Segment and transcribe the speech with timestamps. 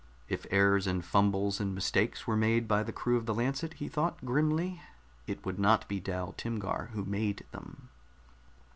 [0.27, 3.87] If errors and fumbles and mistakes were made by the crew of the Lancet, he
[3.87, 4.81] thought grimly,
[5.27, 7.89] it would not be Dal Timgar who made them.